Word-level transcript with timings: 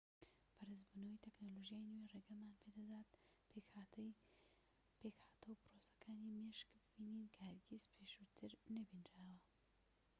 بەرزبوونەوەی 0.59 1.23
تەکنەلۆژیای 1.25 1.87
نوێ 1.93 2.05
ڕێگەمان 2.13 2.53
پێدەدات 2.61 3.09
پێکهاتەو 3.49 4.09
پرۆسەکانی 5.39 6.35
مێشک 6.43 6.69
ببینین 6.85 7.27
کە 7.33 7.41
هەرگیز 7.49 7.83
پێشووتر 7.95 8.51
نەبینراون 8.75 9.39